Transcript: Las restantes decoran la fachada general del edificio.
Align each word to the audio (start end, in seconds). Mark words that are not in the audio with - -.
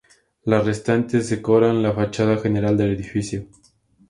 Las 0.45 0.65
restantes 0.65 1.29
decoran 1.29 1.83
la 1.83 1.91
fachada 1.93 2.39
general 2.39 2.75
del 2.75 2.89
edificio. 2.93 3.45